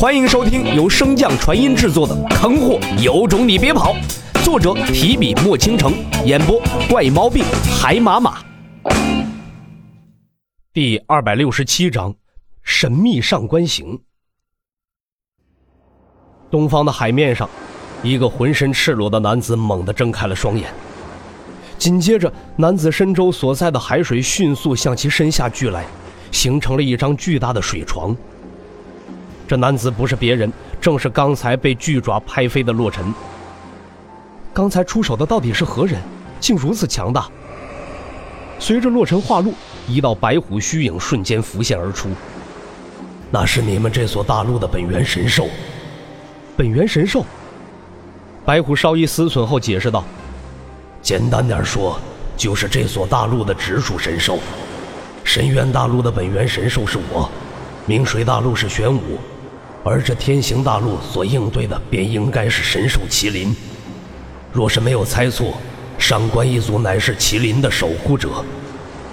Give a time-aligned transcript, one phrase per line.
[0.00, 3.94] 欢迎收听由升降传音制作的《坑货有种你别跑》，
[4.42, 5.92] 作者提笔墨倾城，
[6.24, 6.58] 演播
[6.88, 7.44] 怪毛病
[7.78, 8.42] 海马马。
[10.72, 12.14] 第二百六十七章：
[12.62, 14.00] 神秘上官行。
[16.50, 17.46] 东方的海面上，
[18.02, 20.72] 一个浑身赤裸的男子猛地睁开了双眼，
[21.76, 25.84] 紧接着，男子身周所在的海水迅速向其身下聚来，
[26.32, 28.16] 形成了一张巨大的水床。
[29.50, 33.12] 这男子不是别人，正是刚才被巨爪拍飞的洛尘。
[34.54, 36.00] 刚才出手的到底是何人？
[36.38, 37.28] 竟如此强大！
[38.60, 39.52] 随着洛尘化露，
[39.88, 42.10] 一道白虎虚影瞬间浮现而出。
[43.28, 45.48] 那是你们这所大陆的本源神兽。
[46.56, 47.26] 本源神兽。
[48.44, 50.04] 白虎稍一思忖后解释道
[51.02, 51.98] ：“简单点说，
[52.36, 54.38] 就是这所大陆的直属神兽。
[55.24, 57.28] 深渊大陆的本源神兽是我，
[57.84, 59.18] 明水大陆是玄武。”
[59.82, 63.54] 而这天行大陆所应对的，便应该是神兽麒麟。
[64.52, 65.54] 若是没有猜错，
[65.98, 68.44] 上官一族乃是麒麟的守护者，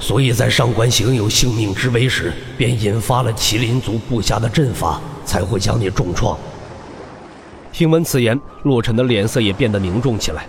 [0.00, 6.38] 所以在上官行有性命之危时，便引发了麒麟族布下的阵法，才会将你重创。
[7.72, 10.46] 听闻此言，洛尘的脸色也变得凝重起来。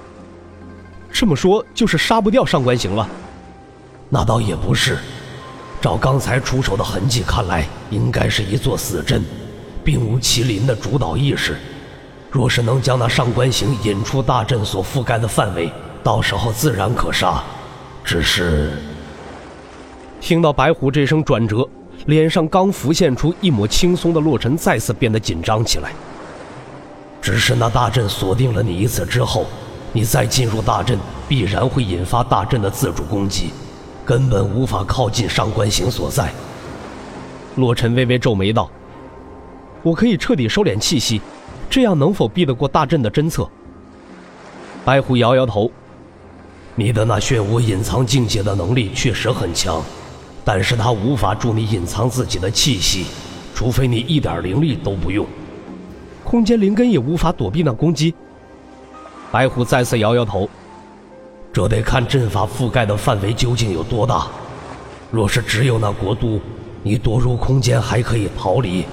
[1.11, 3.09] 这么说，就是杀不掉上官行了？
[4.09, 4.97] 那倒也不是，
[5.81, 9.23] 照刚才出手的痕迹看来，应该是一座死阵。
[9.85, 11.55] 并无麒麟的主导意识，
[12.31, 15.71] 若是能将那上官行引出大阵所覆盖的范围，
[16.03, 17.43] 到时候自然可杀。
[18.03, 18.71] 只是，
[20.19, 21.67] 听到白虎这声转折，
[22.07, 25.91] 脸上刚浮现出一抹轻松的洛尘再次变得紧张起来。
[27.21, 29.45] 只是那大阵锁定了你一次之后，
[29.93, 33.51] 你再进入大阵，必然会引发大阵的自主攻击，
[34.03, 36.31] 根本无法靠近上官行所在。
[37.55, 38.69] 洛尘微微皱眉道。
[39.85, 41.21] 我可以彻底收敛气息，
[41.69, 43.47] 这样能否避得过大阵的侦测？
[44.83, 45.69] 白虎摇摇头，
[46.73, 49.83] 你的那血无隐藏境界的能力确实很强，
[50.43, 53.05] 但是它无法助你隐藏自己的气息，
[53.53, 55.23] 除非你一点灵力都不用。
[56.23, 58.15] 空间灵根也无法躲避那攻击。
[59.31, 60.49] 白虎再次摇摇头，
[61.53, 64.25] 这得看阵法覆盖的范围究竟有多大。
[65.11, 66.41] 若是只有那国都，
[66.81, 68.83] 你躲入空间还可以逃离。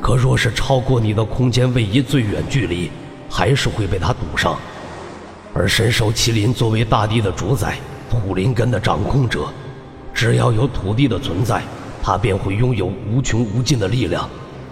[0.00, 2.90] 可若是超过你的空间位移最远距离，
[3.28, 4.56] 还是会被它堵上。
[5.52, 7.78] 而神兽麒麟作为大地的主宰，
[8.10, 9.46] 土灵根的掌控者，
[10.12, 11.62] 只要有土地的存在，
[12.02, 14.28] 它便会拥有无穷无尽的力量。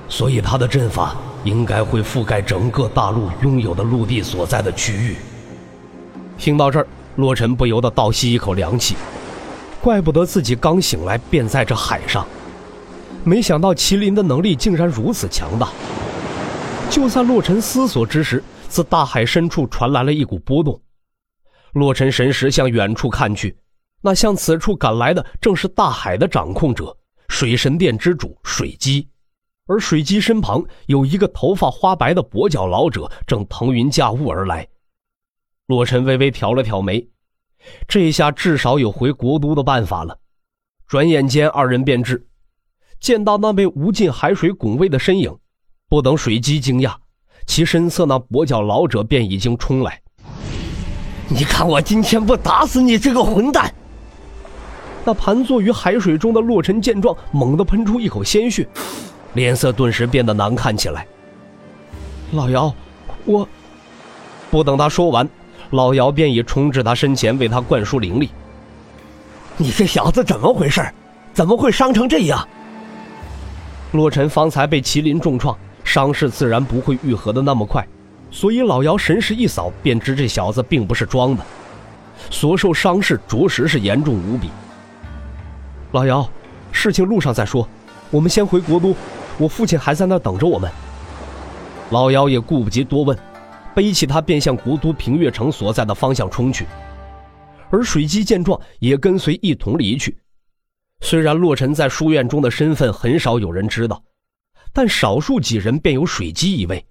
[0.09, 5.17] 所以它的阵法应该会覆盖整个大陆拥有的陆地所在的区域。
[6.37, 6.87] 听到这儿，
[7.17, 8.95] 洛尘不由得倒吸一口凉气，
[9.81, 12.27] 怪不得自己刚醒来便在这海上。
[13.25, 15.71] 没想到麒麟的能力竟然如此强大。
[16.91, 20.81] 就在洛尘思索之时，自大海深处传来了一股波动。
[21.73, 23.57] 洛尘神识向远处看去，
[24.03, 26.97] 那向此处赶来的正是大海的掌控者——
[27.29, 29.09] 水神殿之主水姬。
[29.67, 34.69] 而水姬身旁有一个头发花白的跛脚老者，正腾云驾雾而来。
[35.67, 37.09] 洛尘微微挑了挑眉，
[37.89, 40.19] 这下至少有回国都的办法了。
[40.87, 42.29] 转眼间，二人便至。
[43.05, 45.31] 见到那被无尽海水拱卫的身影，
[45.91, 46.95] 不等水姬惊讶，
[47.47, 50.01] 其身侧那跛脚老者便已经冲来。
[51.29, 53.71] 你看我今天不打死你这个混蛋！
[55.05, 58.67] 那盘坐于海水中的洛尘见状，猛地喷出一口鲜血，
[59.35, 61.07] 脸色顿时变得难看起来。
[62.33, 62.75] 老姚，
[63.27, 63.47] 我……
[64.51, 65.29] 不等他说完，
[65.73, 68.31] 老姚便已冲至他身前，为他灌输灵力。
[69.59, 70.83] 你这小子怎么回事？
[71.35, 72.49] 怎么会伤成这样？
[73.95, 77.87] 洛尘方才被麒麟重创，伤势自然不会愈合的那么快，
[78.29, 81.45] 所以老姚神识一扫，便知这小子并不是装的，
[82.29, 84.51] 所受伤势着实是严重无比。
[85.93, 86.29] 老姚，
[86.73, 87.69] 事情路上再说，
[88.11, 88.97] 我们先回国都，
[89.39, 90.69] 我父亲还在那等着我们。
[91.91, 93.17] 老姚也顾不及多问，
[93.77, 96.67] 背起他便向国都平月城所在的方向冲去，
[97.71, 100.17] 而水姬见状也跟随一同离去。
[101.01, 104.03] 虽然洛尘在书院中的身份很少有人知道，
[104.73, 106.85] 但少数几人便有水姬一位。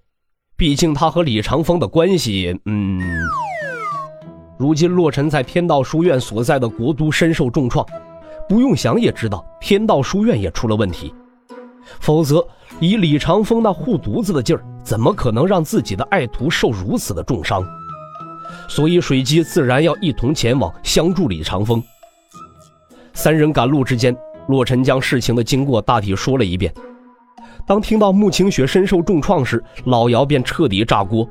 [0.56, 3.00] 毕竟他和李长风的关系，嗯。
[4.56, 7.84] 如今洛尘在天道书院所在的国都深受重创，
[8.48, 11.12] 不用想也知道天道书院也出了问题。
[11.98, 12.46] 否则，
[12.78, 17.62] 以李长风那护犊子的劲儿，怎么可能让自己的爱徒受如此的重伤？
[18.68, 21.82] 所以水姬自然要一同前往相助李长风。
[23.14, 24.14] 三人赶路之间，
[24.48, 26.72] 洛尘将事情的经过大体说了一遍。
[27.66, 31.26] 当听到穆晴雪身受重创时，老姚便彻底炸锅，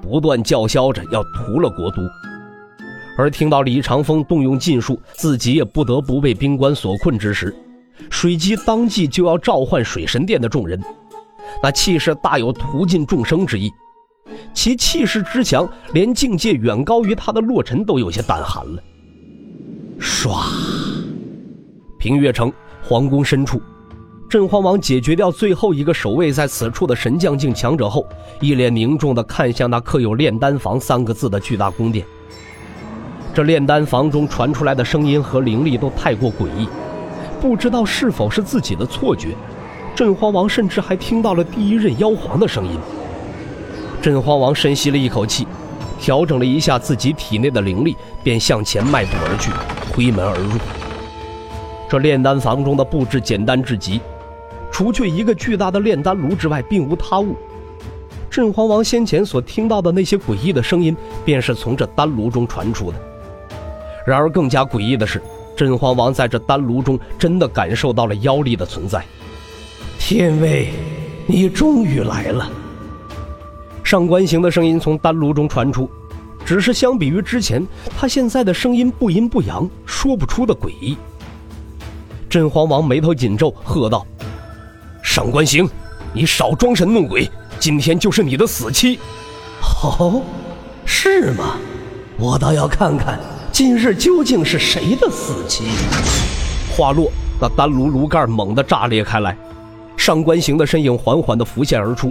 [0.00, 2.02] 不断叫嚣着要屠了国都。
[3.16, 7.54] 而听到李长风动用禁术，自己也不得不被冰棺所困之时，
[8.10, 10.80] 水姬当即就要召唤水神殿的众人，
[11.62, 13.70] 那气势大有屠尽众生之意。
[14.54, 18.82] 其气势之强，连境界远高于他的洛尘都有些胆寒了。
[19.98, 20.30] 唰，
[22.02, 22.52] 平越城
[22.82, 23.62] 皇宫深处。
[24.28, 28.04] 镇荒王解决掉最后一个守卫在此处的神将境强者后，
[28.40, 32.04] 一脸凝重地看向那刻有“炼丹房”三个字的巨大宫殿。
[33.32, 36.66] 这炼丹房中传出来的声音和灵力都太过诡异，
[37.40, 39.28] 不知道是否是自己的错觉。
[39.94, 42.76] 镇荒王甚至还听到了第一任妖皇的声音。
[44.00, 45.46] 镇荒王深吸了一口气，
[46.00, 49.52] 调整了一下自己体内的灵力，便向前迈步而去，
[49.92, 50.58] 推门而入。
[51.92, 54.00] 这炼丹房中的布置简单至极。
[54.70, 57.36] 除去一个巨大的炼丹炉之外，并无他物。
[58.30, 62.96] 镇荒王先前所听到的那些诡异的声音，便是从这丹炉中传出的。
[64.06, 65.20] 然而，更加诡异的是，
[65.54, 69.04] 镇荒王在这丹炉中真的感受到了妖力的存在。
[69.98, 70.70] 天威，
[71.26, 72.50] 你终于来了！
[73.84, 75.90] 上官行的声音从丹炉中传出，
[76.42, 77.62] 只是相比于之前，
[77.98, 80.96] 他现在的声音不阴不阳，说不出的诡异。
[82.32, 84.06] 镇荒王眉头紧皱，喝道。
[85.02, 85.68] 上官行，
[86.14, 87.30] 你少装神弄鬼！
[87.60, 88.98] 今天就是你的死期。
[89.82, 90.22] 哦，
[90.86, 91.58] 是吗？
[92.16, 93.20] 我倒要看看
[93.52, 95.64] 今日究竟是谁的死期。
[96.74, 99.36] 话落，那丹炉炉盖猛地炸裂开来，
[99.98, 102.10] 上官行的身影缓缓地浮现而出，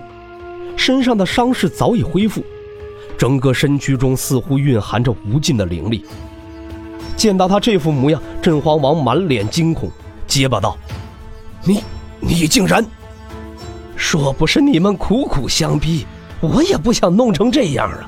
[0.77, 2.43] 身上的伤势早已恢复，
[3.17, 6.05] 整个身躯中似乎蕴含着无尽的灵力。
[7.17, 9.89] 见到他这副模样，镇荒王满脸惊恐，
[10.31, 10.77] 结巴道
[11.65, 11.83] ：“你……”
[12.23, 12.85] 你竟然！
[13.97, 16.05] 若不是你们苦苦相逼，
[16.39, 18.07] 我也不想弄成这样啊！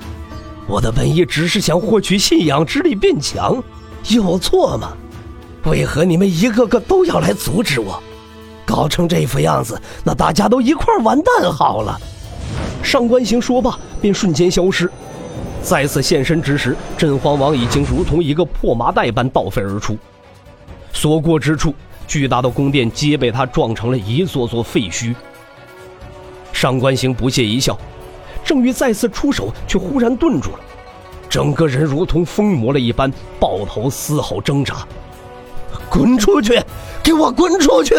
[0.67, 3.61] 我的本意只是想获取信仰之力变强，
[4.09, 4.93] 有错吗？
[5.65, 8.01] 为何你们一个个都要来阻止我？
[8.65, 11.99] 搞成这副样子，那大家都一块完蛋好了！
[12.83, 14.89] 上官行说罢，便瞬间消失。
[15.63, 19.97] 再次现身之时，镇荒王已经如同一个破麻袋般倒飞而出，
[20.93, 21.73] 所过之处。
[22.07, 25.15] 巨大的宫殿皆被他撞成了一座座废墟。
[26.51, 27.77] 上官行不屑一笑，
[28.43, 30.59] 正欲再次出手，却忽然顿住了，
[31.29, 34.87] 整个人如同疯魔了一般，抱头嘶吼挣扎
[35.89, 36.61] ：“滚出去！
[37.03, 37.95] 给我滚出去！”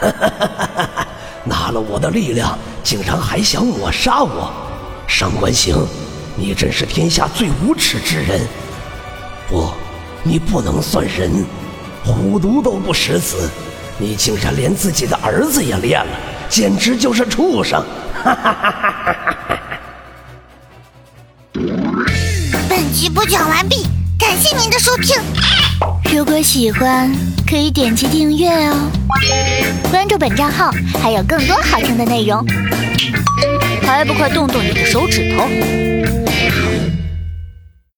[0.00, 1.06] 哈哈哈哈哈
[1.44, 4.50] 拿了我的力量，竟然还想抹杀我！
[5.06, 5.76] 上官行，
[6.36, 8.46] 你真是天下最无耻之人！
[9.48, 9.68] 不，
[10.22, 11.46] 你不能算人。
[12.12, 13.50] 虎毒都不食子，
[13.98, 16.10] 你竟然连自己的儿子也练了，
[16.48, 17.84] 简直就是畜生！
[22.68, 23.86] 本集播讲完毕，
[24.18, 25.16] 感谢您的收听。
[26.10, 27.14] 如果喜欢，
[27.46, 28.90] 可以点击订阅哦，
[29.90, 30.70] 关注本账号
[31.02, 32.42] 还有更多好听的内容。
[33.82, 35.46] 还不快动动你的手指头！